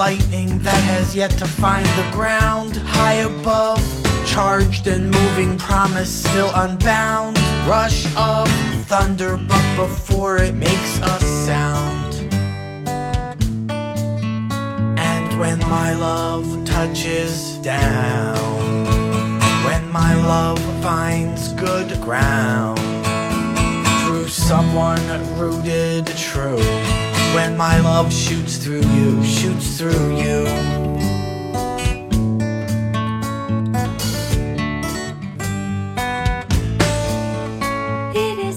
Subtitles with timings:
[0.00, 2.74] lightning that has yet to find the ground.
[2.74, 3.84] High above,
[4.24, 7.36] charged and moving, promise still unbound.
[7.68, 8.48] Rush of
[8.86, 12.14] thunder, but before it makes a sound.
[14.98, 18.86] And when my love touches down,
[19.66, 22.78] when my love finds good ground,
[24.00, 25.04] through someone
[25.38, 26.64] rooted true,
[27.34, 30.46] when my love shoots through you, shoots through you.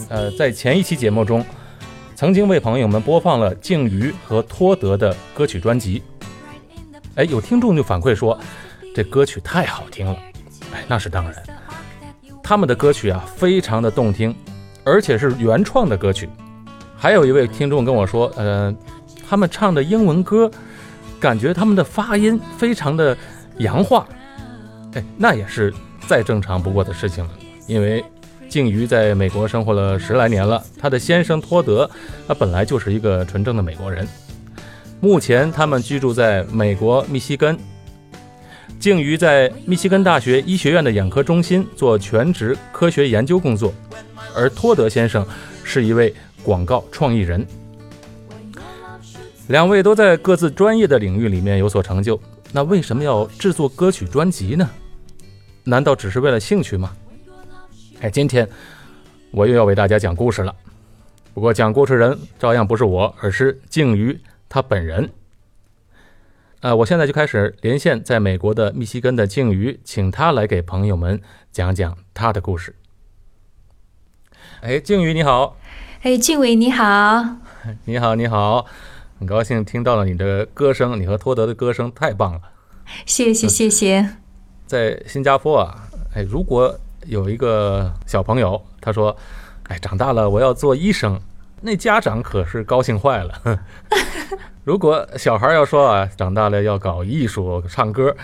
[0.10, 1.44] 呃，在前一期节目中，
[2.16, 6.04] 曾经为朋友们播放了静瑜和托德的歌曲专辑。
[7.16, 8.38] 哎，有听众就反馈说，
[8.96, 10.16] 这歌曲太好听了。
[10.74, 11.44] 哎，那是当然，
[12.44, 14.36] 他们的歌曲啊，非常的动听，
[14.84, 16.28] 而且是原创的歌曲。
[17.04, 18.74] 还有一位听众跟我说，呃，
[19.28, 20.50] 他们唱的英文歌，
[21.20, 23.18] 感觉他们的发音非常的
[23.58, 24.08] 洋化。
[24.94, 25.74] 哎，那也是
[26.08, 27.32] 再正常不过的事情了，
[27.68, 28.02] 因为。
[28.48, 31.90] 静瑜在美国生活了十来年了，她的先生托德，
[32.28, 34.08] 他本来就是一个纯正的美国人。
[35.02, 37.58] 目前他们居住在美国密西根。
[38.80, 43.74] 静瑜在密西根大学医学院的眼科中心做全职科学研究工作，
[44.36, 45.26] 而托德先生
[45.64, 47.46] 是一位广告创意人。
[49.48, 52.20] 两位都在各自专业的领域里面有所成就，
[52.52, 54.70] 那为什么要制作歌曲专辑呢？
[55.64, 56.96] 难道只是为了兴趣吗？
[58.02, 58.48] 哎，今天
[59.32, 60.56] 我又要为大家讲故事了。
[61.34, 65.10] 不过讲故事人照样不是我，而是静瑜他本人。
[66.62, 72.74] 呃，我现在就开始连线在美国的密西根的静瑜，请他来给朋友们讲讲他的故事。
[74.62, 75.58] 哎，静瑜你好。
[76.04, 77.24] 哎，俊伟你好。
[77.86, 78.66] 你好，你好，
[79.20, 82.42] 很高兴听到了你的歌声，你和托德的歌声太棒了。
[83.06, 84.18] 谢谢谢谢。
[84.68, 86.78] 在新加坡啊，哎，如果。
[87.06, 89.14] 有一个小朋友，他说
[89.68, 91.20] ：“哎，长大了我要做医生。”
[91.60, 93.60] 那家长可是高兴坏了。
[94.64, 98.16] 如果小孩要说啊，长大了要搞艺术、唱歌，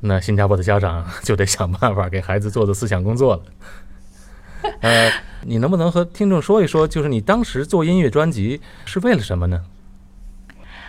[0.00, 3.42] 那新加坡的家长就得想办法给孩子做做思想工作了。
[4.80, 5.10] 呃，
[5.44, 9.60] 你能不能和听众说一说，就是你当时做音乐专辑是为了什么呢？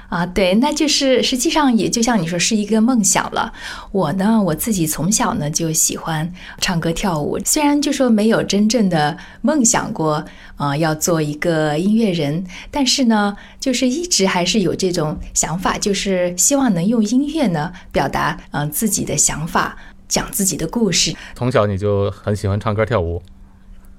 [0.10, 3.54] 啊，对，那就是实际上也就像你说是一个梦想了。
[3.92, 10.26] 我呢，我自己从小呢就喜欢唱歌跳舞，虽然就说没有真正的梦想过
[10.56, 21.16] 啊要做一个音乐人，但是呢，就是一直还是有这种想法，就是希望能用音乐呢表达嗯自己的想法，讲自己的故事。
[21.36, 23.22] 从小你就很喜欢唱歌跳舞？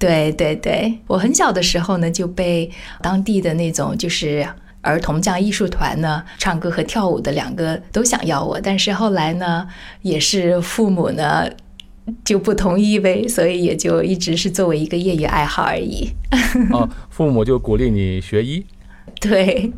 [0.01, 2.69] 对对对，我很小的时候呢就被
[3.01, 4.45] 当地的那种就是。
[4.83, 9.67] 儿童这样艺术团呢，唱歌和跳舞的两个都想要我，但是后来呢，
[10.01, 11.47] 也是父母呢
[12.25, 16.09] 就不同意呗，所以也就一直是作为一个业余爱好而已。
[16.73, 18.65] 哦，父母就鼓励你学医。
[19.29, 19.71] 对，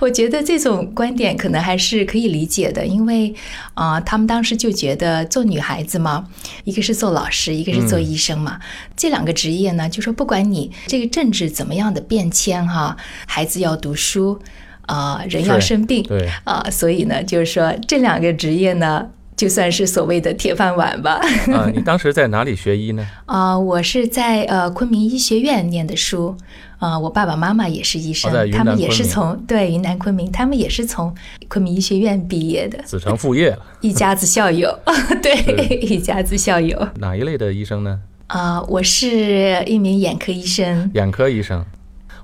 [0.00, 3.32] 我觉得这种观点可能还是可以理解的，因为
[3.74, 6.26] 啊，他们当时就觉得做女孩子嘛，
[6.64, 8.58] 一个是做老师，一个是做医生嘛，
[8.96, 12.96] 这两个职业呢，就说不管你这个政治怎么样的变迁哈，
[13.26, 14.40] 孩子要读书
[14.86, 16.28] 啊，人要生病，对。
[16.42, 19.08] 啊，所以呢，就是说这两个职业呢，
[19.40, 21.18] 就算是所谓的铁饭碗吧。
[21.50, 23.08] 啊，你当时在哪里学医呢？
[23.24, 26.36] 啊，我是在呃昆明医学院念的书。
[26.78, 31.14] 啊，我爸爸妈妈也是医生，他们也是从对云南昆明，他们也是从
[31.48, 34.78] 昆明医学院毕业的，子承父业了， 一家子校友，
[35.22, 36.88] 对，一家子校友。
[36.96, 37.98] 哪一类的医生呢？
[38.26, 40.90] 啊，我是一名眼科医生。
[40.94, 41.64] 眼科医生，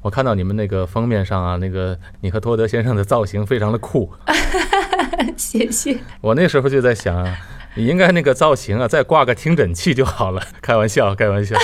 [0.03, 4.11] 我看到你们那个封面上啊，那个你和托德先生的造型非常的酷。
[5.37, 5.99] 谢谢。
[6.21, 7.27] 我那时候就在想。
[7.79, 10.43] 你应该那个造型啊，再挂个听诊器就好了。
[10.63, 11.55] 开玩笑，开玩笑。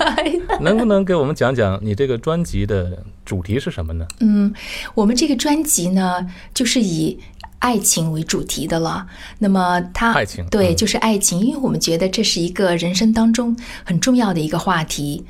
[0.62, 4.08] 能不能给我们讲讲你这个专辑的主题是什么呢？
[4.20, 4.54] 嗯，
[4.94, 7.18] 我们这个专辑呢，就是以
[7.58, 9.06] 爱情为主题的了。
[9.38, 13.54] 那么它爱情对，就是爱情，因为我们觉得这是一个人生当中
[13.84, 15.26] 很重要的一个话题。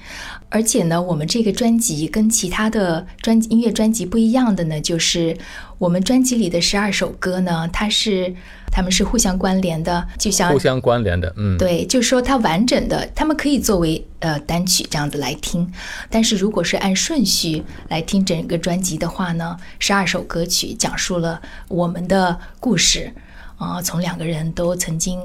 [0.49, 5.37] 而且呢，我们这个专辑跟其他的专音乐专辑不一样的呢，就是
[5.81, 8.37] 我们专辑里的十二首歌呢，它是。
[8.73, 15.69] 他们是互相关联的，就像互相关联的，嗯，对，就是说它完整的，他们可以作为呃单曲这样子来听，
[16.09, 23.13] 但是如果是按顺序来听整个专辑的话呢，十二首歌曲讲述了我们的故事，
[23.57, 25.21] 啊，从两个人都曾经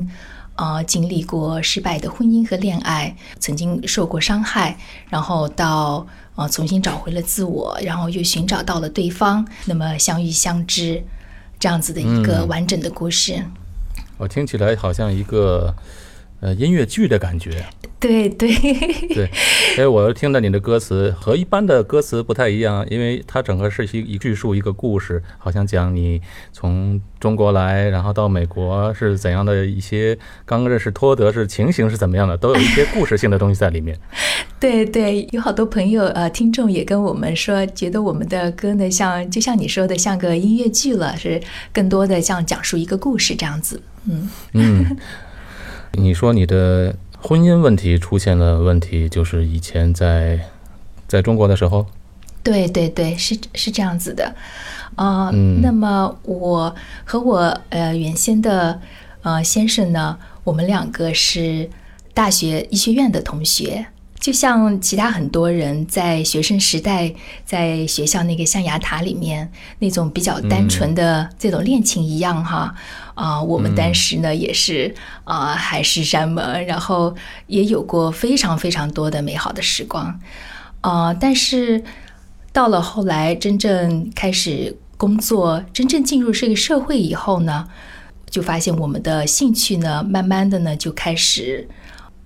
[0.56, 4.78] 啊经历过失败的婚姻和恋爱，曾经受过伤害，
[5.10, 6.06] 然后到
[6.36, 11.04] 啊重新找回了自我，然后又寻找到了对方，那么相遇相知。
[11.58, 13.42] 这样子的一个嗯完整的故事。
[14.18, 15.74] 我听起来好像一个
[16.42, 17.66] 呃音乐剧的感觉。
[18.06, 18.48] 对对，
[19.16, 19.30] 对，
[19.72, 26.22] 因为我听到你的歌词和一般的歌词不太一样，因为它整个是一一叙述一个故事，好像讲你
[26.54, 30.16] 从中国来，然后到美国是怎样的一些
[30.46, 33.98] 刚认识托德是情形是怎么样的，都有一些故事性的东西在里面。
[34.60, 41.42] 对对，有好多朋友呃，听众也跟我们说，觉得我们的歌呢，像就像你说的，像个音乐剧了，是
[41.74, 43.82] 更多的像讲述一个故事这样子。
[44.08, 44.98] 嗯，嗯，
[45.94, 46.96] 你说你的
[47.28, 50.40] 婚姻问题出现了问题，就是以前在
[51.08, 51.88] 在中国的时候，
[52.44, 54.36] 对对对，是是这样子的。
[54.94, 57.38] 啊、嗯那么我和我
[57.70, 58.80] 呃原先的
[59.24, 61.68] 呃先生呢，我们两个是
[62.14, 63.88] 大学医学院的同学。
[64.26, 67.14] 就像其他很多人在学生时代，
[67.46, 72.74] 在学校那个象牙塔里面那种比较单纯的这种恋情一样哈，
[73.14, 74.96] 啊、我们当时呢也是
[75.26, 80.20] 啊、海誓山盟，然后也有过非常非常多的美好的时光，
[80.82, 81.84] 啊、但是
[82.52, 87.68] 到了后来真正开始工作，真正进入这个社会以后呢，
[88.28, 91.70] 就发现我们的兴趣呢，慢慢的呢就开始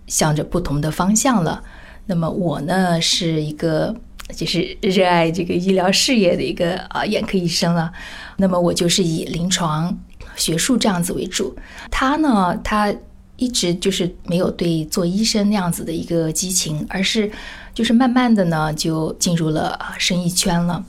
[0.07, 1.61] 向着不同的方向了。
[2.09, 3.95] 那么我呢是一个
[4.35, 7.91] 就是热爱这个医疗事业的一个啊眼科医生了，
[8.37, 9.95] 那么我就是以临床
[10.35, 11.55] 学术这样子为主。
[11.91, 12.91] 他呢，他
[13.35, 17.31] 一直就是没有对做医生那样子的一个激情，而是
[17.75, 20.83] 就是慢慢的呢就进入了啊生意圈了。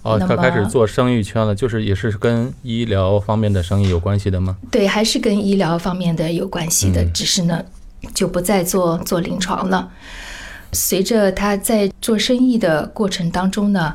[0.00, 4.56] 哦，那他开始做生意圈了，就是也是跟医疗方面的生意有关系的吗？
[4.70, 7.62] 对，还是跟医疗方面的有关系的，嗯只是呢
[8.14, 9.90] 就不再做做临床了。
[10.72, 13.94] 随着他在做生意的过程当中呢，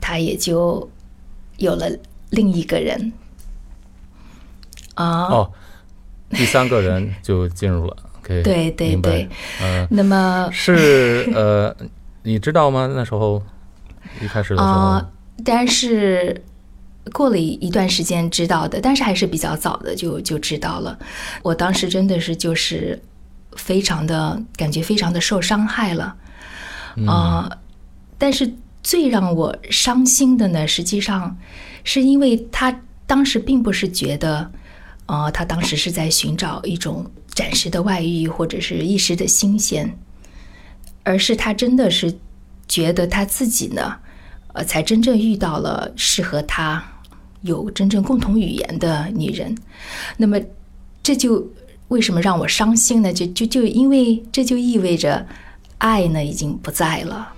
[0.00, 0.90] 他也就
[1.58, 1.86] 有了
[2.30, 3.12] 另一个人。
[4.94, 5.52] 啊、哦，
[6.30, 7.96] 第三个人就进入了。
[8.20, 9.28] OK，对对对。
[9.60, 11.74] 呃，那么是呃，
[12.22, 12.90] 你知道吗？
[12.94, 13.42] 那时候
[14.20, 15.10] 一开始的时候，啊、
[15.44, 16.42] 但是
[17.12, 20.98] 过了一一段时间知道的，但是还是比较早的就就知道了。
[21.42, 23.00] 我当时真的是就是
[23.56, 26.16] 非常的感觉非常的受伤害了
[27.06, 27.48] 啊、
[28.18, 28.52] 但是
[28.82, 31.36] 最让我伤心的呢，实际上
[31.84, 34.50] 是因为他当时并不是觉得，
[35.06, 39.96] 呃，他当时是在寻找一种暂时的外遇或者是一时的新鲜，
[41.04, 42.12] 而是他真的是
[42.66, 43.96] 觉得他自己呢，
[44.52, 46.84] 呃，才真正遇到了适合他
[47.42, 49.56] 有真正共同语言的女人。
[50.16, 50.40] 那么，
[51.02, 51.48] 这就
[51.90, 53.12] 为什么让我伤心呢？
[53.12, 55.26] 就就就因为这就意味着
[55.78, 57.32] 爱呢已经不在了。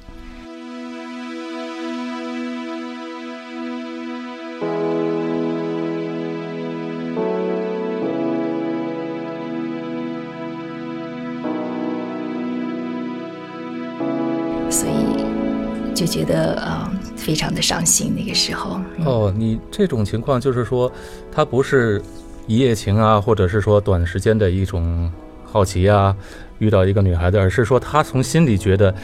[14.69, 18.15] 所以就觉得呃非常的伤心。
[18.15, 20.93] 那个时候，哦，你这种情况就是说，
[21.31, 22.03] 他不是
[22.47, 25.11] 一夜情啊，或者是说短时间的一种
[25.45, 26.15] 好奇啊，
[26.59, 28.95] 遇到一个女孩子，而是说他从心里觉得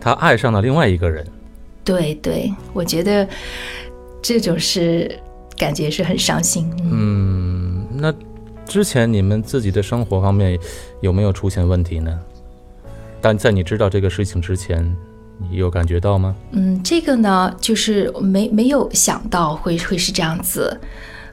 [0.00, 1.26] 他爱上了另外一个人。
[1.84, 3.26] 对对，我觉得
[4.20, 5.10] 这种是
[5.56, 6.70] 感觉是很伤心。
[6.82, 8.12] 嗯嗯，那
[8.66, 10.58] 之前你们自己的生活方面
[11.00, 12.18] 有没有出现问题呢？
[13.20, 14.84] 但在你知道这个事情之前，
[15.38, 16.36] 你有感觉到吗？
[16.52, 20.78] 嗯，这个呢，就是没没有想到会会是这样子。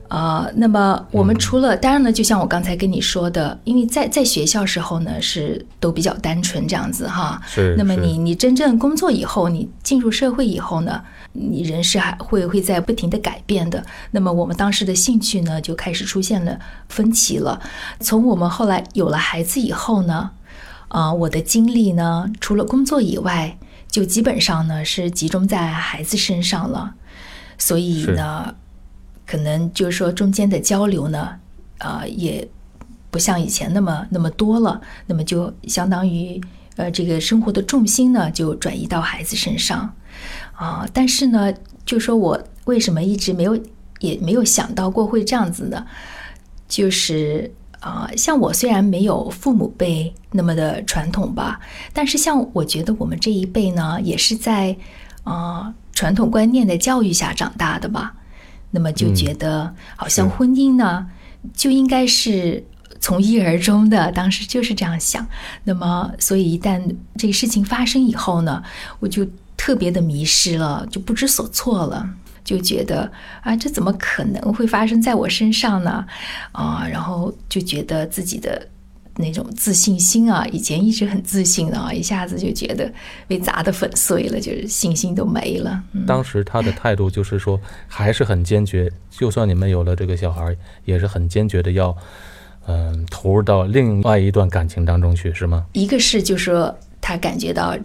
[0.07, 7.41] 呃，那么我们除了、当然呢，就像我刚才跟你说的，因为在在学校时候呢是都比较单纯这样子哈。
[7.47, 7.71] 是。
[7.71, 11.01] 是那么你你真正工作以后，你进入社会以后呢，
[11.33, 13.83] 你人是还会会在不停的改变的。
[14.11, 17.59] 那么我们当时的兴趣呢，就开始出现了分歧了。
[17.99, 20.29] 从我们后来有了孩子以后呢，
[20.89, 23.57] 啊、我的精力呢，除了工作以外，
[23.89, 26.93] 就基本上呢是集中在孩子身上了。
[27.57, 28.53] 所以呢，
[29.25, 31.35] 可能就是说中间的交流呢，
[31.79, 32.47] 呃，也
[33.09, 34.79] 不像以前那么那么多了。
[35.07, 36.39] 那么就相当于
[36.75, 39.93] 呃，这个生活的重心呢就转移到孩子身上
[40.55, 41.53] 啊、但是呢，
[41.85, 43.59] 就说我为什么一直没有
[43.99, 45.85] 也没有想到过会这样子呢？
[46.67, 47.51] 就是
[47.81, 51.59] 啊、像我虽然没有父母辈那么的传统吧，
[51.93, 54.75] 但是像我觉得我们这一辈呢，也是在
[55.23, 58.15] 啊、传统观念的教育下长大的吧。
[58.75, 61.07] 那么就觉得好像婚姻呢，
[61.53, 62.61] 就应该是
[62.99, 65.25] 从一而终的，当时就是这样想。
[65.63, 66.83] 那么，所以一旦
[67.15, 68.61] 这个事情发生以后呢，
[68.99, 72.07] 我就特别的迷失了，就不知所措了。
[72.43, 76.05] 就觉得啊，这怎么可能会发生在我身上呢？
[76.51, 78.67] 啊，然后就觉得自己的
[79.17, 82.91] 那种自信心啊，以前一直很自信的啊，一下子就觉得
[83.27, 85.81] 被砸得粉碎了，就是信心都没了。
[85.93, 91.95] 嗯、当时他的态度就是说，还是很坚决，就算你们有了这个小孩，也是很坚决的要，
[92.67, 95.65] 嗯，投入到另外一段感情当中去，是吗？
[95.73, 97.77] 一个是就说他感觉到。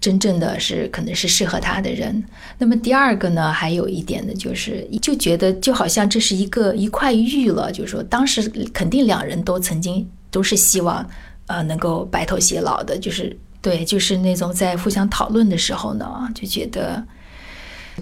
[0.00, 2.22] 真正的是可能是适合他的人。
[2.58, 11.08] 那么第二个呢，还有一点呢，就是就觉得就好像这是一个一块玉了，就是说当时肯定两人都曾经都是希望，
[11.46, 17.00] 呃，能够白头偕老的，就是对，就是那种在互相讨论的时候呢，就觉得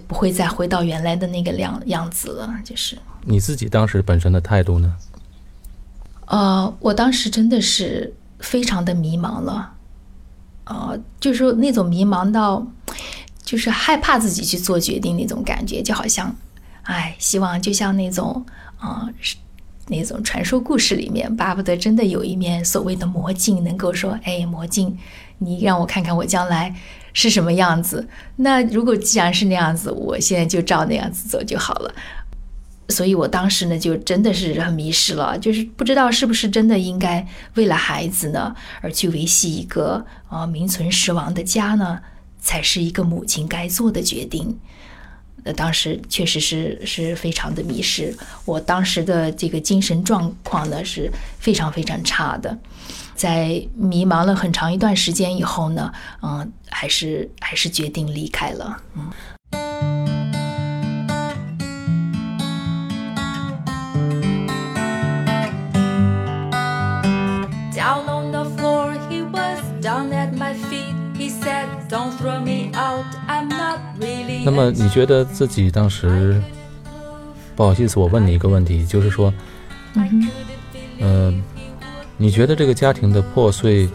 [0.09, 2.51] 不会再回到原来的那个样样子了。
[2.65, 2.97] 就是
[3.27, 4.97] 你自己当时本身的态度呢？
[6.29, 9.71] 呃，我当时真的是非常的迷茫了。
[10.65, 12.67] 呃，就是那种迷茫到，
[13.45, 16.35] 就是害怕自己去做决定那种感觉，就好像，
[16.85, 18.47] 哎，希望就像那种，
[18.79, 19.07] 啊，
[19.89, 24.97] 那种传说故事里面，巴不得真的有一面所谓的魔镜，能够说，哎，魔镜，
[25.39, 26.75] 你让我看看我将来
[27.13, 28.09] 是什么样子。
[28.37, 31.95] 那如果既然是那样子，我现在就照那样子走就好了。
[32.89, 42.01] 所以我当时呢，就真的是很迷失了，就是不知道是不是真的应该为了孩子呢，而去维系一个啊名存实亡的家呢，
[42.39, 44.59] 才是一个母亲该做的决定。
[45.45, 52.57] 那当时确实是是非常的迷失，我当时的这个精神状况呢是非常非常差的，
[53.15, 59.11] 在迷茫了很长一段时间以后呢，嗯，还是还是决定离开了，嗯。
[74.45, 76.43] 那么你觉得自己当时，
[77.55, 79.33] 不好意思，我问你一个问题，就是说，
[80.99, 81.43] 嗯，
[82.17, 83.89] 你觉得这个家庭的破碎，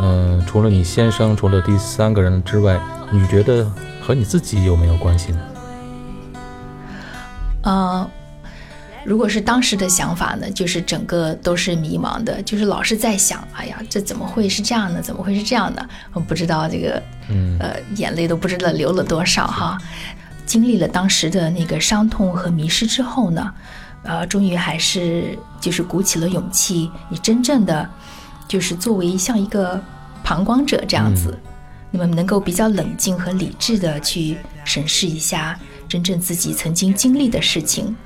[0.00, 3.70] 嗯，除了你先生，除了第三个人之外，你觉得
[4.00, 5.40] 和你自己有没有关系呢？
[7.62, 8.10] 啊。
[9.08, 15.00] 如果是当时的想法呢，就是整个都是迷茫的，就是老是在想，哎呀，这怎么会是这样呢？
[15.00, 15.88] 怎么会是这样的？
[16.12, 17.02] 我不知道这个，
[17.58, 19.78] 呃，眼泪都不知道流了多少哈。
[20.44, 23.50] 经历了当时的那个伤痛和迷失之后呢，
[24.02, 27.88] 呃，终于还是就是鼓起了勇气，你真正的
[28.46, 29.82] 就是作为像一个
[30.22, 31.34] 旁观者这样子，
[31.90, 34.36] 那么能够比较冷静和理智的去
[34.66, 37.96] 审视一下真正自己曾经经历的事情。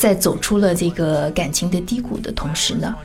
[0.00, 2.96] 在走出了这个感情的低谷的同时呢，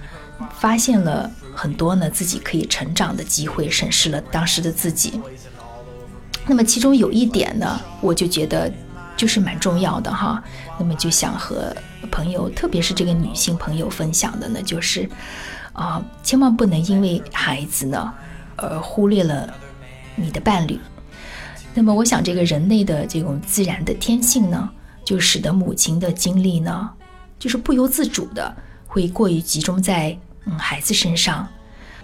[0.58, 5.20] 发现了很多呢自己可以成长的机会，审视了当时的自己。
[6.48, 8.72] 那么其中有一点呢，我就觉得
[9.18, 10.42] 就是蛮重要的哈。
[10.80, 11.76] 那么就想和
[12.10, 15.10] 朋友，特别是这个女性朋友分享的呢，就是
[15.74, 18.14] 啊，千万不能因为孩子呢
[18.56, 19.54] 而忽略了
[20.16, 20.80] 你的伴侣。
[21.74, 24.70] 那么我想，这个人类的这种自然的天性呢。
[25.06, 26.90] 就使得母亲的精力呢，
[27.40, 28.54] 就是不由自主的
[28.86, 31.48] 会过于集中在嗯孩子身上。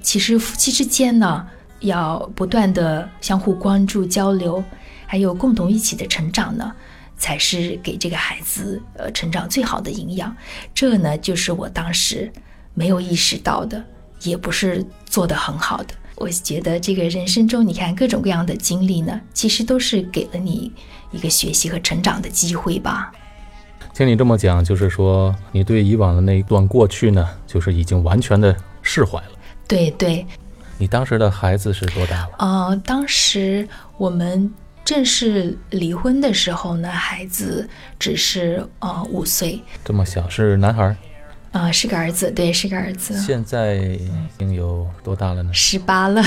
[0.01, 1.45] 其实夫妻之间呢，
[1.79, 4.63] 要不断的相互关注、交流，
[5.05, 6.71] 还有共同一起的成长呢，
[7.17, 10.35] 才是给这个孩子呃成长最好的营养。
[10.73, 12.31] 这呢，就是我当时
[12.73, 13.83] 没有意识到的，
[14.21, 15.93] 也不是做得很好的。
[16.21, 20.71] 我觉得这个人生中，你看各种各样的经历呢，其实都是给了你。
[21.13, 23.11] 一个学习和成长的机会吧。
[23.93, 29.31] 听你这么讲，就是说你对以往的那一段过去呢，就是已经完全的释怀了。
[29.67, 30.25] 对对。
[30.77, 32.29] 你当时的孩子是多大了？
[32.39, 34.49] 呃，当时我们
[34.85, 39.61] 正式离婚的时候呢，孩子只是呃五岁。
[39.83, 40.95] 这么小，是男孩？
[41.51, 43.17] 啊，是个儿子，对，是个儿子。
[43.19, 45.53] 现在已经有多大了呢？
[45.53, 46.23] 十八了。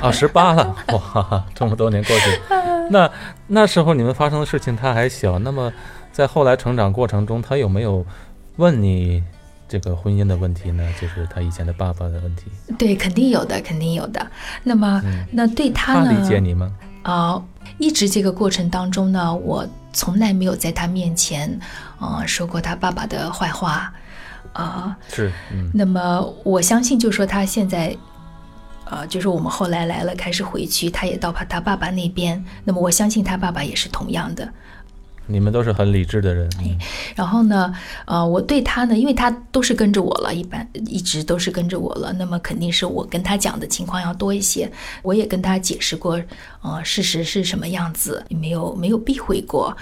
[0.00, 2.40] 啊，十八了，哇，这么多年过去，
[2.90, 3.10] 那
[3.48, 5.70] 那时候你们发生的事情他还小，那么
[6.12, 8.06] 在后来成长过程中，他有没有
[8.56, 9.22] 问你
[9.68, 10.82] 这个婚姻的问题呢？
[10.98, 12.44] 就是他以前的爸爸的问题。
[12.78, 14.26] 对，肯定有的，肯定有的。
[14.62, 16.10] 那么，那对他呢？
[16.10, 16.72] 他理解你吗？
[17.02, 17.42] 啊，
[17.76, 21.60] 一直这个过程当中呢，我从来没有在他面前，
[21.98, 23.92] 呃，说过他爸爸的坏话，
[24.52, 25.70] 啊，是，嗯。
[25.74, 27.96] 那么我相信，就说他现在。
[28.92, 32.44] 呃，就是我们后来来了，开始回去，他也到他他爸爸那边。
[32.64, 34.52] 那么我相信他爸爸也是同样的。
[35.28, 36.50] 你们都是很理智的人。
[36.58, 36.76] 嗯
[37.14, 37.72] 然后呢，
[38.04, 44.68] 呃，我对他呢，因为他都是跟着我了，一般一直都是跟着我了，那么肯定是我跟他讲的情况要多一些。
[45.02, 46.20] 我也跟他解释过，
[46.60, 49.76] 呃，事实是什么样子，没有没有避讳过。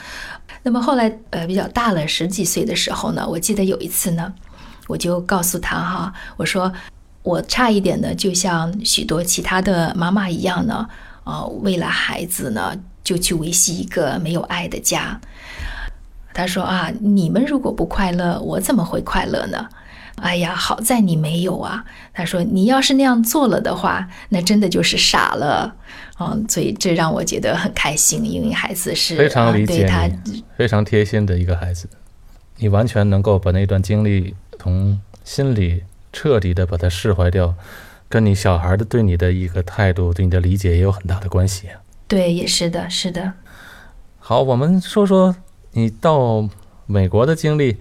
[0.63, 4.35] 那么后来，呃，比较大了十几岁的时候呢，我记得有一次呢，
[4.89, 6.73] 我就告诉他哈，我说
[7.23, 10.89] 我差一点呢，就像许多其他的妈妈一样呢，
[11.23, 15.21] 啊，为了孩子呢，就去维系一个没有爱的家。
[16.35, 19.69] 他说啊，你们如果不快乐，我怎么会快乐呢？
[20.21, 21.85] 哎呀，好在你没有啊。
[22.13, 25.77] 他说，你要是那样做了的话，那真的就是傻了。
[26.19, 31.89] 嗯，所以这让我觉得很开心，因为孩子是非常理解他你，非常贴心的一个孩子，
[32.57, 37.55] 你完全能够把那段经历从心里彻底的把它释怀掉，
[38.09, 41.69] 跟你小孩的对你的一个态度、对你的理解也有很大的关系。
[42.07, 43.35] 对，也是的，是的。
[44.19, 45.37] 好，我们说说
[45.73, 46.49] 你到
[46.87, 47.77] 美国的经历。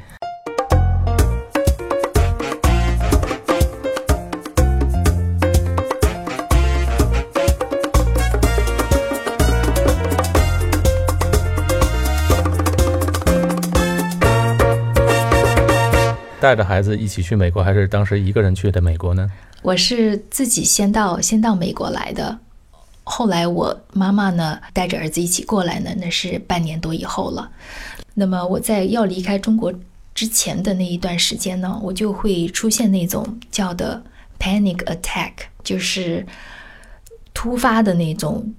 [16.39, 19.29] 带着孩子一起去美国，还是当时一个人去的美国呢？
[19.63, 22.37] 我是自己先到先到美国来的，
[23.03, 27.49] 后来我妈妈呢带着儿子一起过来呢，那是半年多以后了。
[28.13, 29.73] 那么我在要离开中国
[30.13, 34.01] 之前的那一段时间呢，我就会出现那种叫的
[34.39, 35.31] panic attack，
[35.63, 36.25] 就是
[37.33, 38.53] 突发的那种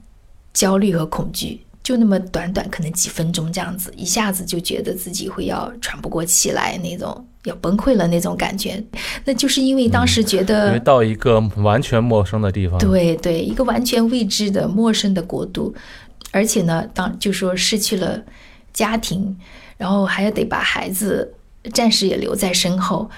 [0.53, 1.61] 焦虑和恐惧。
[1.89, 8.85] 就那么短短，可能几分钟这样子，一下子就觉得自己会要喘不过气来，那种要崩溃了那种感觉。
[9.25, 15.75] 那就是因为当时觉得，因为到一个完全陌生的地方，对对，一个完全未知的陌生的国度，
[16.31, 18.23] 而且呢，当就说失去了
[18.75, 19.35] 家庭，
[19.79, 21.33] 然后还要得把孩子
[21.73, 23.09] 暂时也留在身后。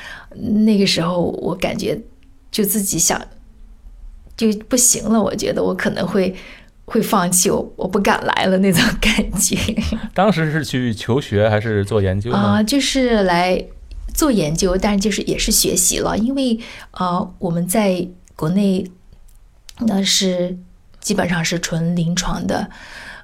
[0.65, 2.01] 那个时候，我感觉
[2.53, 3.21] 就自己想
[4.37, 6.33] 就不行了，我觉得我可能会。
[6.91, 9.57] 会放弃我，我不敢来了那种感觉。
[10.13, 12.61] 当时是去求学还是做研究啊？
[12.61, 13.65] 就是来
[14.13, 16.59] 做研究，但是就是也是学习了，因为
[16.91, 18.85] 呃，我们在国内
[19.87, 20.59] 那是
[20.99, 22.69] 基本上是纯临床的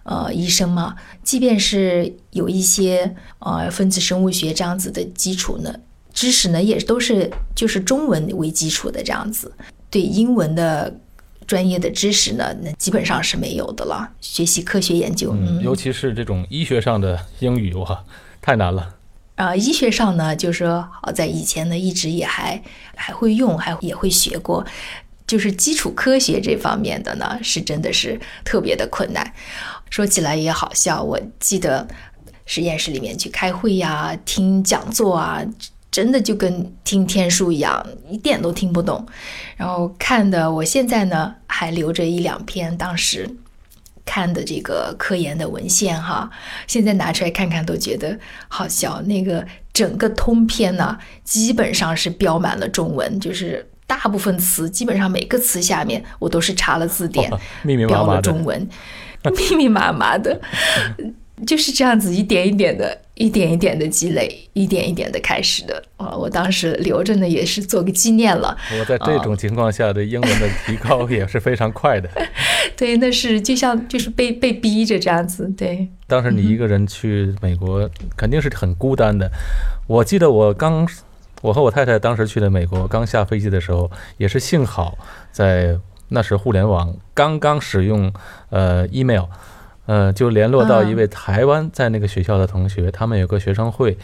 [0.05, 5.75] 呃医生嘛，即便是有一些呃分子生物学这样子的基础呢，
[6.15, 9.51] 知识呢也都是就是中文为基础的这样子，
[9.91, 11.01] 对英文的。
[11.47, 14.11] 专业的知识呢，那基本上是没有的了。
[14.21, 18.05] 学习科学研究，嗯，尤其是这种医学上的英语，哇，
[18.43, 18.95] 太难了。
[19.37, 22.63] 啊，医学上呢，就是说，好在以前呢，一直也还
[22.95, 24.67] 还会用，还也会学过。
[25.27, 29.33] 就是基础科学这方面的呢，是真的是特别的困难。
[29.91, 31.87] 说起来也好笑，我记得
[32.45, 35.45] 实验室里面去开会呀，听讲座啊。
[35.97, 39.07] 真的就跟听天书一样，一点都听不懂。
[39.57, 43.27] 然后看的，我现在呢还留着一两篇当时
[44.05, 46.31] 看的这个科研的文献哈，
[46.67, 48.15] 现在拿出来看看都觉得
[48.47, 49.01] 好笑。
[49.07, 57.33] 那个整个通篇呢，基本上是标满了中文，就是大部分词，基本上每个词下面我都是查了字典，
[57.89, 58.69] 标了中文，
[59.25, 60.39] 密密麻麻的。
[61.45, 65.83] 就是这样子一点一点的，一点一点的积累，一点一点的开始的。
[65.99, 68.57] 啊，我当时留着呢，也是做个纪念了。
[68.79, 72.09] 我在这种情况下的英文的提高也是非常快的。
[72.75, 75.47] 对，那是就像就是被被逼着这样子。
[75.57, 79.31] 对，当时你一个人去美国，肯定是很孤单的。
[79.87, 80.89] 我记得我刚，
[81.43, 84.97] 我和我太太当时去的美国，刚下飞机的时候，也是幸好
[85.31, 88.11] 在那时互联网刚刚使用，
[88.49, 89.25] 呃，email。
[89.87, 93.97] 呃，就联络到一位台湾在那个学校的同学，他们有个学生会，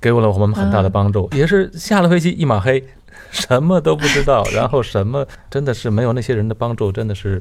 [0.00, 1.28] 给我了我们很大的帮助。
[1.32, 2.84] 也是下了飞机一马黑，
[3.30, 7.40] 什么都不知道， 然后什么真的是没有那些人的帮助，真的是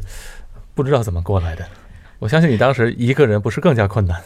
[0.74, 1.66] 不知道怎么过来的。
[2.20, 4.22] 我相信你当时一个人不是更加困难。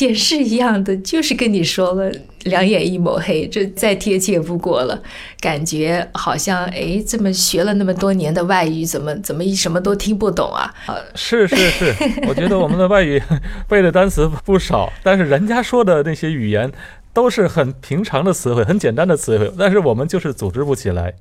[0.00, 2.10] 也是一样的，就是跟你说了，
[2.44, 5.02] 两眼一抹黑，这再贴切不过了。
[5.40, 10.74] 感觉好像哎，这么学了那么多年的外语，怎么怎么一什么都听不懂啊？
[11.14, 11.94] 是是是，
[12.26, 13.22] 我觉得我们的外语
[13.68, 16.72] 背的单词不少，但是人家说的那些语言
[17.12, 21.14] 都是很平常的词汇，很简单的词汇，但是我们就是组织不起来。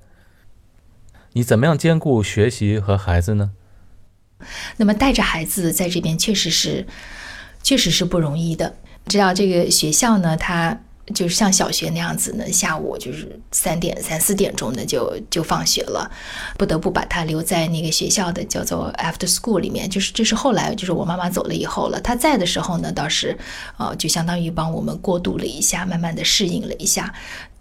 [1.34, 3.52] 你怎么样兼顾学习和孩子呢？
[4.78, 6.86] 那么带着孩子在这边确实是。
[7.64, 8.76] 确实是不容易的。
[9.08, 10.80] 知道这个学校呢，它
[11.16, 16.10] 就是像小学那样子呢，下午就是三点三四点钟的就就放学了，
[16.58, 19.90] 不得不把他留在那个学校的叫做 after school 里面。
[19.90, 23.36] 就是这是后来就是我妈妈走了以后了，他在的时候呢，倒是
[23.78, 27.12] 呃就相当于帮我们过渡了一下，慢慢的适应了一下。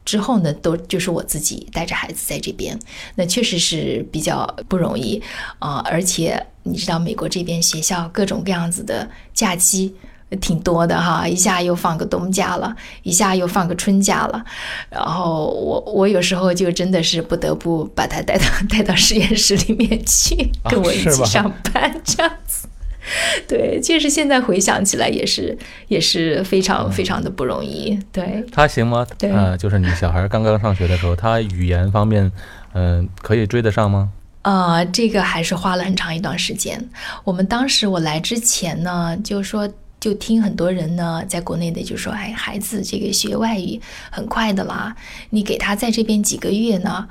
[0.08, 2.78] 之后呢，都就是我自己带着孩子在这边，
[3.14, 5.22] 那确实是比较不容易
[5.58, 9.94] 啊、而且你知道，美国这边学校各种各样子的假期
[10.40, 14.42] 挺多的哈，一下又放个冬假了，一下又放个春假了，
[14.88, 22.66] 然后我我有时候就真的是不得不把他带到 带到实验室里面去，啊跟我一起上班这样子。
[23.48, 25.56] 对，确实现在回想起来也是
[25.88, 27.98] 也是非常非常的不容易。
[28.12, 29.06] 对，他行吗？
[29.18, 32.30] 对呃，就是你小孩刚刚上学的时候，他语言方面，
[32.74, 34.10] 嗯、可以追得上吗？
[34.42, 36.88] 呃，这个还是花了很长一段时间。
[37.24, 39.68] 我们当时我来之前呢，就说
[40.00, 44.94] 就听很多人呢，在国内的就说，哎，孩子这个学外语很快的啦，
[45.30, 47.08] 你给他在这边几个月呢，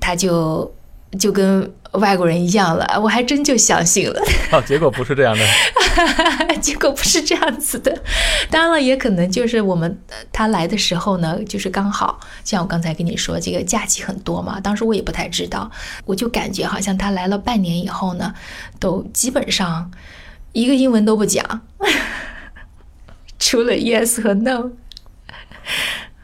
[0.00, 0.72] 他就
[1.18, 2.98] 就跟外国人一样了。
[3.00, 4.20] 我还真就相信了。
[4.52, 5.44] 哦，结果不是这样的。
[6.60, 8.02] 结果不是这样子的。
[8.50, 14.60] 当然了，也可能就是我们呃他来的时候呢，就是刚好像我刚才跟你说，这个假期很多嘛。
[14.60, 15.70] 当时我也不太知道，
[16.04, 18.34] 我就感觉好像他来了半年以后呢，
[18.78, 19.90] 都基本上
[20.52, 21.62] 一个英文都不讲，
[23.38, 24.70] 除了 yes 和 no。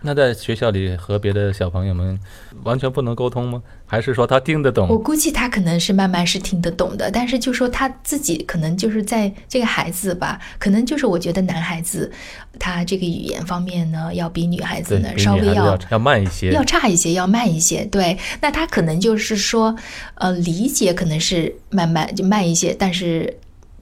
[0.07, 2.21] 那在学校里和别的小朋友们
[2.63, 3.63] 完全不能沟通吗？
[3.87, 4.99] 还是说他听得懂我？
[4.99, 12.11] 估计他可能是慢慢是听得懂的，但是就说他自己可能就是在这个孩子吧，可能就是我觉得男孩子
[12.59, 16.51] 他这个语言方面呢，要比女孩子对，呢比稍微要要慢一些。
[16.51, 17.85] 要差一些，要慢一些。
[17.87, 19.75] 对，那他可能就是说，
[20.17, 23.35] 呃，理解可能是慢慢就慢一些，但是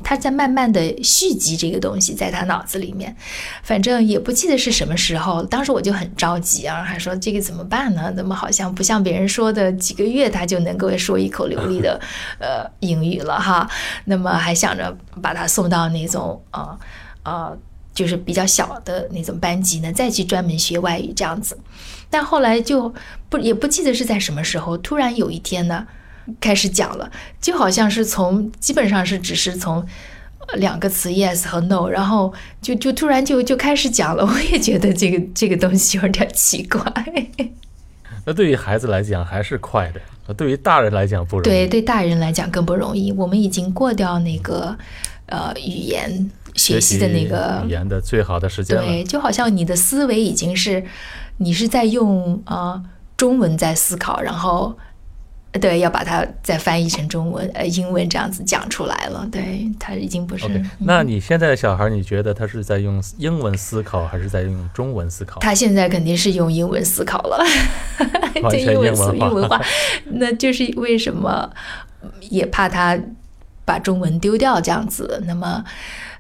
[0.03, 3.15] 他在慢慢的蓄积这个东西在他脑子里面。
[3.63, 8.13] 反正也不记得是什么时候，当时我就很着急啊，还说这个怎么办呢？
[8.13, 12.01] 怎么好像不像别人说的几个月他就能够说一口流利的
[12.39, 13.69] 呃英语了哈？
[14.05, 16.79] 那么还想着把他送到那种呃
[17.25, 17.59] 呃。
[17.95, 21.59] 就是比较小的那种班级呢，再去专门学外语这样子，
[22.09, 22.91] 但后来就
[23.29, 25.87] 不也不记得是在什么时候，突然有一天呢，
[26.41, 29.85] 开始讲了，就好像是从基本上是只是从
[30.49, 34.25] 呃两个词 yes 和 no，然后就就突然就就开始讲了。
[34.27, 36.81] 我也觉得这个这个东西有点奇怪。
[38.25, 41.45] 那对于孩子来讲还是快的，那对于大人来讲不容易。
[41.45, 43.11] 对，对大人来讲更不容易。
[43.13, 44.77] 我们已经过掉那个
[45.27, 48.85] 呃语言学习的那个语言的最好的时间了。
[48.85, 50.85] 对，就好像你的思维已经是，
[51.39, 52.81] 你是在用呃
[53.17, 54.79] 中文在思考，然后
[55.61, 59.29] 对要把它再翻译成中文呃英文这样子讲出来了。
[59.31, 60.47] 对，他已经不是。
[60.47, 65.41] OK，嗯那你现在的小孩，你觉得他是在用英文思考，还是在用中文思考？
[65.41, 67.45] 他现在肯定是用英文思考了，
[68.43, 69.63] 完对全英文思英文化英文化，
[70.13, 71.51] 那就是为什么
[72.31, 72.99] 也怕他
[73.65, 75.23] 把中文丢掉这样子。
[75.27, 75.63] 那么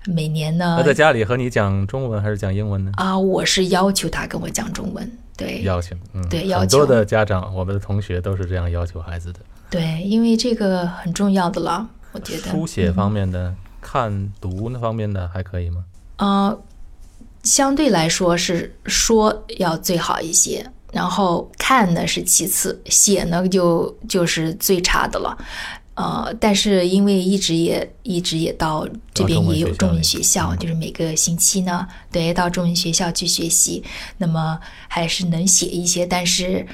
[0.05, 2.92] 每年呢他在家里和你讲中文还是讲英文呢？
[2.97, 9.40] 啊，我是要求他跟我讲中文，对，要求，嗯，对要求很多的家长，我们的同学都是这样要求孩子的。
[9.71, 12.51] 对，因为这个很重要的了，我觉得。
[12.51, 15.85] 书写方面的、看读那方面的还可以吗？
[16.18, 16.62] 呃，
[17.42, 25.37] 相对来说是说要最好一些，然后看呢是其次，写呢就就是最差的了。
[25.94, 33.83] 呃，但是因为一直也一直也到这边也有中文学校学校，嗯就是每个星期呢，对，到中文学校去学习，
[34.16, 36.66] 那么还是能写一些，但是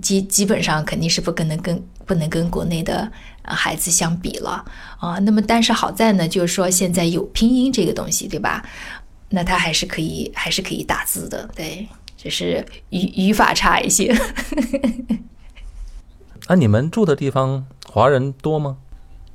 [0.00, 4.64] 基基本上肯定是不可能跟不能跟国内的呃孩子相比了
[4.98, 5.18] 啊。
[5.18, 8.64] 那么但是好在呢，就是说现在有拼音这个东西，对吧？
[9.28, 14.12] 那他还是可以还是可以打字的，对，只是语语法差一些。
[16.46, 18.76] 啊，你们住的地方华人多吗？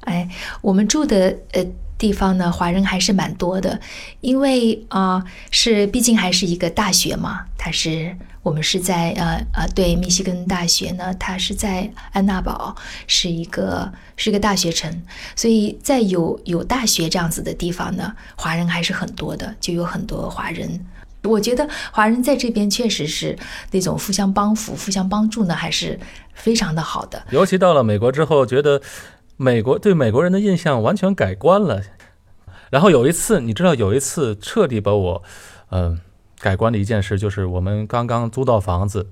[0.01, 0.29] 哎，
[0.61, 1.65] 我们住的呃
[1.97, 3.79] 地方呢，华人还是蛮多的，
[4.21, 12.75] 因为啊、是毕竟还是一个大学嘛，它是我们是在呃呃对密西根大学呢，它是在安娜堡，
[13.07, 15.03] 是一个是一个大学城，
[15.35, 20.79] 所以在有有大学这样子的地方呢，华人还是很多的，就有很多华人。
[21.25, 23.37] 我觉得华人在这边确实是
[23.71, 25.99] 那种互相帮扶、互相帮助呢，还是
[26.33, 27.23] 非常的好的。
[27.31, 28.81] 尤其到了美国之后，觉得
[29.37, 31.81] 美国对美国人的印象完全改观了。
[32.71, 35.23] 然后有一次，你知道，有一次彻底把我，
[35.69, 35.99] 嗯、
[36.39, 39.11] 改观的一件事，就是我们刚刚租到房子，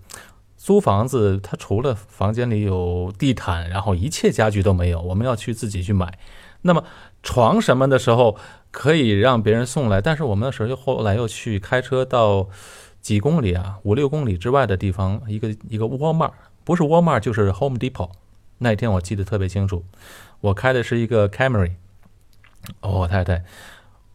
[0.58, 6.18] 租房子它除了房间里有地毯，然后一切家具都没有，我们要去自己去买。
[6.64, 6.84] 那么
[7.22, 8.38] 床什么的时候
[8.74, 12.50] 可以让别人送来，但是我们那时候又后来又去开车到
[13.02, 16.32] 几公里啊，五六公里之外的地方，一个一个沃尔玛，
[16.64, 18.10] 不是沃尔玛就是 Home Depot。
[18.58, 19.86] 那一天我记得特别清楚，
[20.42, 21.74] 我开的是一个 Camry。
[22.82, 23.44] 哦，太太，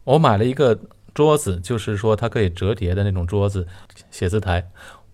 [0.02, 0.76] 我买了一个
[1.14, 3.68] 桌子，就是说它可以折叠的那种桌子，
[4.10, 4.68] 写字台。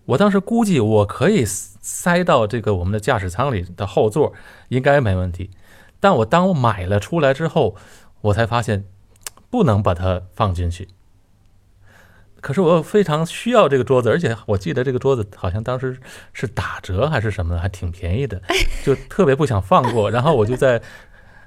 [0.06, 4.32] 我当时估计我可以塞到这个我们的驾驶舱里的后座，
[4.68, 5.50] 应该没问题。
[6.00, 7.76] 但我当我买了出来之后，
[8.20, 8.84] 我才发现
[9.54, 10.88] 不能把它放进去。
[12.40, 15.96] 可是我非常需要这个桌子，而且我记得这个桌子好像当时
[16.32, 18.42] 是打折还是什么的，还挺便宜的，
[18.84, 20.10] 就特别不想放过。
[20.10, 20.82] 然后我就在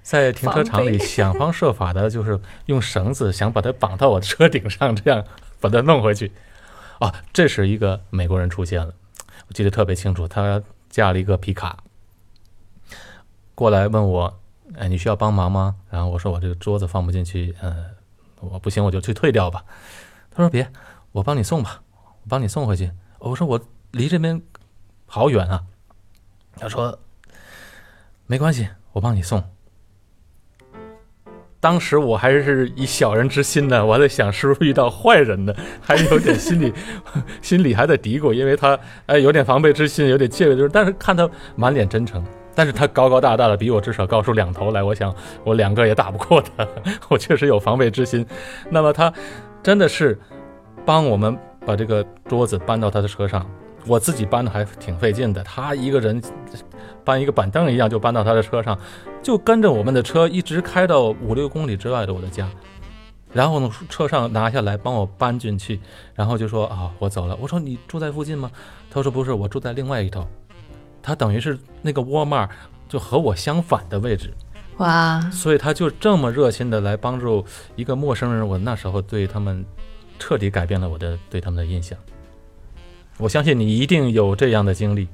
[0.01, 5.25] 在停车场里想方设法的，就是用绳子想把它绑到我的车顶上，这样
[5.59, 6.31] 把它弄回去。
[6.99, 8.93] 啊，这时一个美国人出现了，
[9.49, 11.83] 我记得特别清楚，他驾了一个皮卡
[13.53, 14.39] 过来问我
[14.79, 17.85] ：“哎，你需要帮忙吗？”然后我说：“我这个桌子放不进去，呃，
[18.39, 19.63] 我不行，我就去退掉吧。”
[20.31, 20.71] 他说：“别，
[21.11, 23.59] 我帮你送吧，我帮你送回去。”我说：“我
[23.91, 24.41] 离这边
[25.05, 25.63] 好远啊。”
[26.57, 26.99] 他说
[28.27, 29.43] ：“没关系，我帮你送。”
[31.59, 36.71] 当时我还是以小人之心呢，我还在想是不是遇到坏人呢，还有点心里
[37.41, 42.23] 心里还在嘀咕，因为他哎有点防备之心，有点戒备之心，但是看他满脸真诚，
[42.57, 46.67] 但是他高高大大的，比我至少高出两头来，我想我两个也打不过他，
[47.07, 48.25] 我确实有防备之心。
[48.71, 49.13] 那么他
[49.61, 50.19] 真的是
[50.83, 53.45] 帮我们把这个桌子搬到他的车上。
[53.85, 56.19] 我自己搬的还挺费劲的，他一个人
[57.05, 58.75] 搬一个板凳一样就搬到他的车上，
[59.21, 62.49] 就跟着我们的车一直开到五六公里之外的我的家，
[63.31, 65.79] 然后呢车上拿下来帮我搬进去，
[66.15, 67.37] 然后就说啊我走了。
[67.39, 68.49] 我说你住在附近吗？
[68.89, 70.27] 他说不是，我住在另外一头。
[71.07, 72.49] 他等于是那个沃尔玛
[72.89, 74.29] 就和我相反的位置，
[74.79, 75.21] 哇！
[75.31, 77.45] 所以他就这么热心的来帮助
[77.77, 78.45] 一个陌生人。
[78.45, 79.65] 我那时候对他们
[80.19, 81.97] 彻底改变了我的对他们的印象。
[83.17, 85.07] 我相信你一定有这样的经历，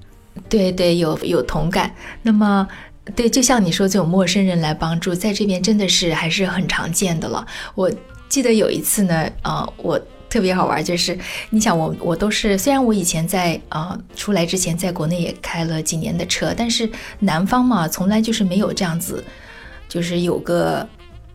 [0.49, 1.93] 对对，有有同感。
[2.23, 2.67] 那么，
[3.15, 7.45] 对，就像你说，这种陌生人来帮助，在这边真的是还是很常见的了。
[7.75, 7.91] 我
[8.27, 10.01] 记得有一次呢，呃，我
[10.33, 11.15] 特别好玩，就是
[11.51, 19.23] 你想，我我都是，虽然我以前在呃出来之前在国内也开了几年的车，但是南方嘛，从来就是没有这样子，
[19.87, 20.87] 就是有个。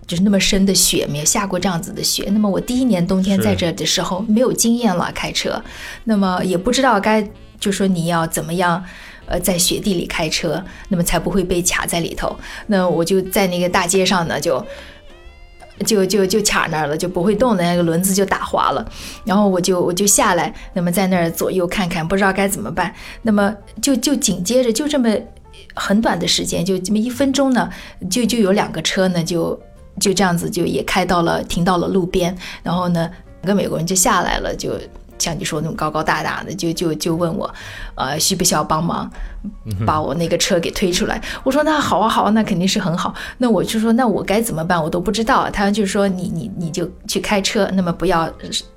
[0.08, 2.30] 就是那么深的雪，没有下过这样子的雪。
[2.32, 5.62] 那么我第一年冬天在这的时候没有经验了开车，
[6.04, 7.22] 那么也不知道该
[7.60, 8.82] 就说你要怎么样，
[9.26, 12.34] 呃，在雪地里开车，那么才不会被卡在里头。
[12.68, 14.66] 那我就在那个大街上呢，就
[15.86, 18.86] 就就就卡那儿了，就不会动的那个轮子就打滑了。
[19.24, 22.94] 然后我就我就下来，那么在那儿左右看看，不知道该怎么办。
[23.22, 25.08] 那么就就紧接着就这么
[25.74, 27.68] 很短的时间，就这么一分钟呢，
[28.10, 29.58] 就就有两个车呢就。
[30.00, 32.32] 就这样子，就也开到了，停到了路边。
[32.62, 33.10] 然后呢
[33.42, 34.78] 两，个美国人就下来了，就
[35.18, 37.52] 像你说那种高高大大的，就就就问我，
[37.94, 39.10] 呃，需不需要帮忙？
[39.86, 43.14] 把我那个车给推出来，我说那好啊好啊，那肯定是很好。
[43.38, 44.82] 那我就说那我该怎么办？
[44.82, 45.48] 我都不知道。
[45.50, 48.28] 他就说你你你就去开车，那么不要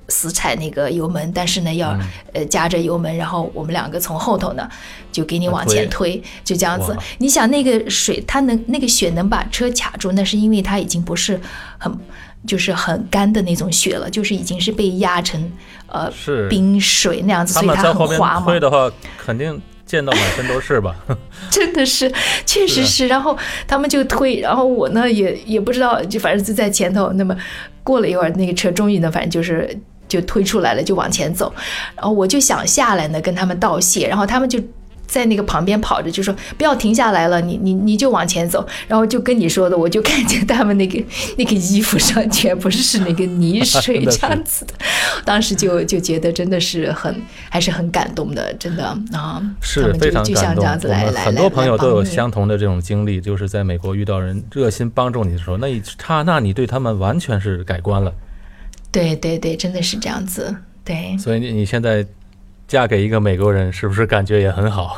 [0.08, 1.98] 死踩那个油门，但是呢要
[2.32, 4.68] 呃夹着油门，然后我们两个从后头呢
[5.10, 6.96] 就给你往前推，就这样子。
[7.18, 11.38] 你想那个水，它能那个雪能把车卡住，那是因为它已经不是
[11.76, 11.92] 很
[12.46, 15.50] 就是很干的那种雪了，就是已经是被压成
[15.86, 16.10] 呃
[16.48, 18.46] 冰水那样子，所以它很滑嘛。
[18.46, 19.60] 推的话肯定。
[19.84, 20.94] 溅到满身都是吧？
[21.50, 22.10] 真的是，
[22.46, 23.08] 确实是。
[23.08, 27.12] 然后他们就推，然后我呢也也不知道，就反正就在前头。
[27.12, 27.36] 那么
[27.82, 29.78] 过了一会儿，那个车终于呢，反正就是
[30.08, 31.52] 就推出来了，就往前走。
[31.94, 34.08] 然后我就想下来呢，跟他们道谢。
[34.08, 34.58] 然后他们就。
[35.12, 41.04] 在那个旁边跑着，就说不要停下来了，你你你就往前走，然后就跟你说的，我就看见他们那个
[41.36, 44.72] 那个衣服上全部是那个泥水这样子的，
[45.22, 47.14] 当时就就觉得真的是很
[47.50, 50.64] 还是很感动的，真的啊，是非常感动。
[50.88, 58.10] 来很多朋友都有相同的这种经历，就是在美国遇到人热心帮助你的时候，那一刹那你对他们完全是改观了。
[58.90, 61.14] 对对对，真的是这样子，对。
[61.18, 62.06] 所以你你现在。
[62.72, 64.96] 嫁给一个美国人，是不是感觉也很好？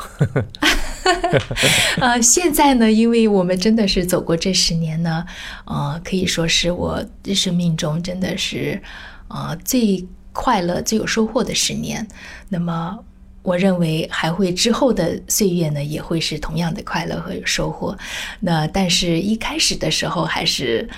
[1.99, 5.27] 呃，现在呢，因为我们真的是走过这十年呢，
[5.65, 8.81] 呃，可以说是我生命中真的是
[9.27, 12.07] 呃最快乐、最有收获的十年。
[12.49, 12.97] 那么，
[13.43, 17.99] 我认为还会之后的岁月呢，也会是同样的快乐和有收获。
[18.39, 20.89] 那但是一开始的时候，还是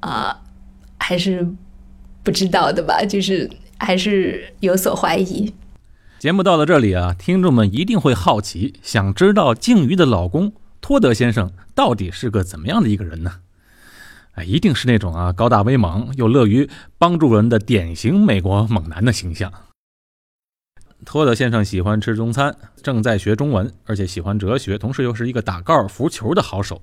[0.00, 0.34] 啊，
[0.98, 1.46] 还是
[2.22, 5.52] 不知道的吧，就是还是有所怀疑。
[6.22, 13.40] 节目到了这里啊，听众们一定会好奇，想知道静瑜的老公托德先生到底是个怎么样的一个人呢？
[14.34, 19.52] 哎，一定是那种啊高大威猛又乐于帮助人的典型美国猛男的形象。
[21.04, 26.80] 托德先生喜欢吃中餐，正在学中文，而且喜欢哲学，同时又是一个打高尔夫球的好手。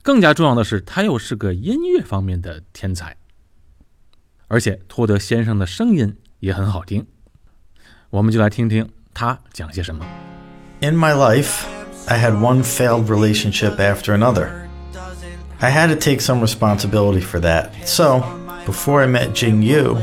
[0.00, 3.16] 更加重要的是，他又是个音乐方面的天才。
[4.46, 7.04] 而且托德先生的声音也很好听，
[8.13, 10.05] 我们就来听听他讲些什么。
[10.81, 11.65] In my life,
[12.07, 14.67] I had one failed relationship after another.
[15.61, 17.71] I had to take some responsibility for that.
[17.85, 18.23] So,
[18.65, 19.97] before I met Jing Yu,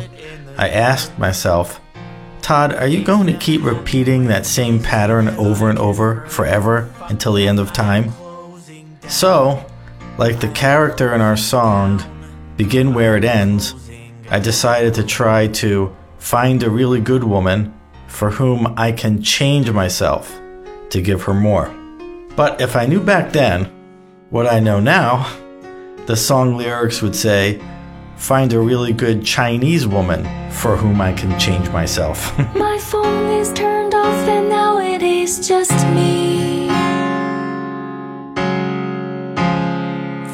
[0.58, 1.80] I asked myself,
[2.42, 7.32] Todd, are you going to keep repeating that same pattern over and over forever until
[7.32, 8.12] the end of time?
[9.08, 9.64] So,
[10.18, 12.02] like the character in our song,
[12.56, 13.74] Begin Where It Ends,
[14.30, 17.74] I decided to try to find a really good woman
[18.11, 20.39] for whom I can change myself
[20.89, 21.73] to give her more.
[22.35, 23.65] But if I knew back then
[24.29, 25.31] what I know now,
[26.05, 27.61] the song lyrics would say,
[28.17, 32.37] Find a really good Chinese woman for whom I can change myself.
[32.55, 36.67] My phone is turned off and now it is just me.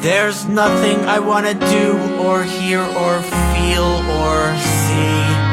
[0.02, 3.88] There's nothing I want to do or hear or feel
[4.20, 5.47] or see.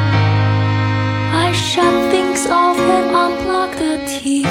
[1.36, 4.48] I shut things off and unplug the TV.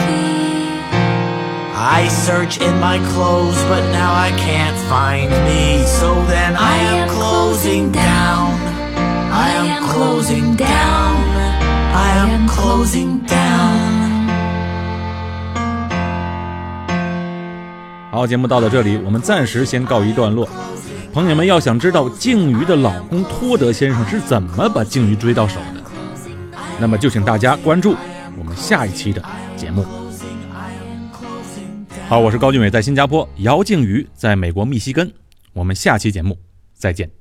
[1.74, 5.84] I search in my clothes, but now I can't find me.
[5.86, 8.54] So then I, I am am closing closing down.
[9.32, 11.15] I am closing down.
[11.93, 13.95] I am closing down.
[18.12, 20.48] 好，节目到了这里，我们暂时先告一段落。
[21.13, 25.82] 朋友们要想知道静瑜的老公托德先生是怎么把静瑜追到手的，
[26.80, 27.96] 那么就请大家关注
[28.38, 29.24] 我们下一期的
[29.56, 29.86] 节目。
[32.08, 35.12] 好，我是高俊伟，在新加坡；姚靖宇在美国密西根。
[35.54, 36.38] 我们下期节目
[36.74, 37.16] 再见。